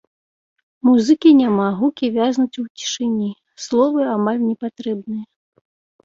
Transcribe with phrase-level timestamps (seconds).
[0.87, 3.29] Музыкі няма, гукі вязнуць у цішыні,
[3.65, 5.25] словы амаль не патрэбныя.